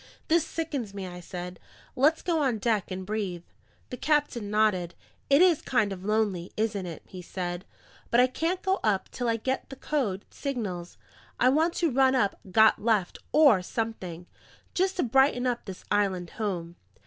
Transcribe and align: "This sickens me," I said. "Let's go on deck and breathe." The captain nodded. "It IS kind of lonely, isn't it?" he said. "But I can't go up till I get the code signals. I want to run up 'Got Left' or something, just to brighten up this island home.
"This 0.29 0.43
sickens 0.47 0.95
me," 0.95 1.05
I 1.05 1.19
said. 1.19 1.59
"Let's 1.95 2.23
go 2.23 2.41
on 2.41 2.57
deck 2.57 2.89
and 2.89 3.05
breathe." 3.05 3.43
The 3.91 3.97
captain 3.97 4.49
nodded. 4.49 4.95
"It 5.29 5.43
IS 5.43 5.61
kind 5.61 5.93
of 5.93 6.03
lonely, 6.03 6.51
isn't 6.57 6.87
it?" 6.87 7.03
he 7.05 7.21
said. 7.21 7.65
"But 8.09 8.19
I 8.19 8.25
can't 8.25 8.63
go 8.63 8.79
up 8.83 9.09
till 9.11 9.29
I 9.29 9.35
get 9.35 9.69
the 9.69 9.75
code 9.75 10.25
signals. 10.31 10.97
I 11.39 11.49
want 11.49 11.75
to 11.75 11.91
run 11.91 12.15
up 12.15 12.39
'Got 12.49 12.81
Left' 12.81 13.19
or 13.31 13.61
something, 13.61 14.25
just 14.73 14.95
to 14.95 15.03
brighten 15.03 15.45
up 15.45 15.65
this 15.65 15.83
island 15.91 16.31
home. 16.31 16.77